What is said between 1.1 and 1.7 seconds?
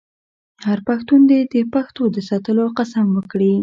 دې د